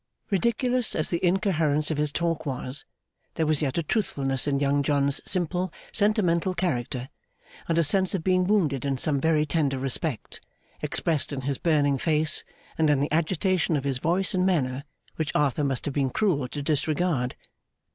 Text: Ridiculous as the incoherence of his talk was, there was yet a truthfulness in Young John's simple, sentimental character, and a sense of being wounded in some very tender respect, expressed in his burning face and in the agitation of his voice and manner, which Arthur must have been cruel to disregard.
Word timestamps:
Ridiculous 0.31 0.95
as 0.95 1.09
the 1.09 1.23
incoherence 1.23 1.91
of 1.91 1.99
his 1.99 2.11
talk 2.11 2.43
was, 2.43 2.85
there 3.35 3.45
was 3.45 3.61
yet 3.61 3.77
a 3.77 3.83
truthfulness 3.83 4.47
in 4.47 4.59
Young 4.59 4.81
John's 4.81 5.21
simple, 5.29 5.71
sentimental 5.93 6.55
character, 6.55 7.09
and 7.69 7.77
a 7.77 7.83
sense 7.83 8.15
of 8.15 8.23
being 8.23 8.45
wounded 8.45 8.83
in 8.83 8.97
some 8.97 9.21
very 9.21 9.45
tender 9.45 9.77
respect, 9.77 10.43
expressed 10.81 11.31
in 11.31 11.41
his 11.41 11.59
burning 11.59 11.99
face 11.99 12.43
and 12.79 12.89
in 12.89 12.99
the 12.99 13.11
agitation 13.11 13.75
of 13.75 13.83
his 13.83 13.99
voice 13.99 14.33
and 14.33 14.43
manner, 14.43 14.85
which 15.17 15.35
Arthur 15.35 15.63
must 15.63 15.85
have 15.85 15.93
been 15.93 16.09
cruel 16.09 16.47
to 16.47 16.63
disregard. 16.63 17.35